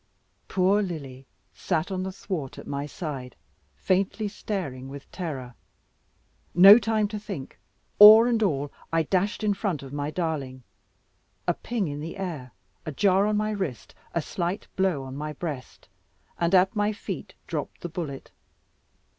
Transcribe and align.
Poor 0.47 0.81
Lily 0.81 1.27
sat 1.53 1.91
on 1.91 2.01
the 2.01 2.11
thwart 2.11 2.57
at 2.57 2.65
my 2.65 2.87
side, 2.87 3.35
faintly 3.75 4.27
staring 4.27 4.89
with 4.89 5.11
terror. 5.11 5.53
No 6.55 6.79
time 6.79 7.07
to 7.09 7.19
think; 7.19 7.59
oar 7.99 8.25
and 8.25 8.41
all 8.41 8.71
I 8.91 9.03
dashed 9.03 9.43
in 9.43 9.53
front 9.53 9.83
of 9.83 9.93
my 9.93 10.09
darling. 10.09 10.63
A 11.47 11.53
ping 11.53 11.87
in 11.87 11.99
the 11.99 12.17
air, 12.17 12.51
a 12.83 12.91
jar 12.91 13.27
on 13.27 13.37
my 13.37 13.51
wrist, 13.51 13.93
a 14.15 14.23
slight 14.23 14.65
blow 14.75 15.03
on 15.03 15.15
my 15.15 15.33
breast, 15.33 15.87
and 16.39 16.55
at 16.55 16.75
my 16.75 16.91
feet 16.93 17.35
dropped 17.45 17.81
the 17.81 17.87
bullet. 17.89 18.31